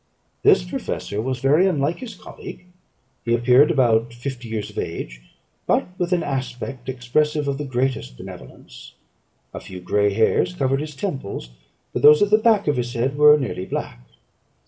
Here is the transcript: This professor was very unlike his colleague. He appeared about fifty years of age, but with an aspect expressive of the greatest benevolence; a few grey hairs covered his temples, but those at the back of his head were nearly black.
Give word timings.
This 0.41 0.63
professor 0.63 1.21
was 1.21 1.41
very 1.41 1.67
unlike 1.67 1.97
his 1.97 2.15
colleague. 2.15 2.65
He 3.23 3.35
appeared 3.35 3.69
about 3.69 4.15
fifty 4.15 4.49
years 4.49 4.71
of 4.71 4.79
age, 4.79 5.21
but 5.67 5.89
with 5.99 6.11
an 6.11 6.23
aspect 6.23 6.89
expressive 6.89 7.47
of 7.47 7.59
the 7.59 7.65
greatest 7.65 8.17
benevolence; 8.17 8.95
a 9.53 9.59
few 9.59 9.79
grey 9.79 10.11
hairs 10.11 10.55
covered 10.55 10.81
his 10.81 10.95
temples, 10.95 11.51
but 11.93 12.01
those 12.01 12.23
at 12.23 12.31
the 12.31 12.39
back 12.39 12.67
of 12.67 12.77
his 12.77 12.93
head 12.93 13.15
were 13.15 13.37
nearly 13.37 13.65
black. 13.67 13.99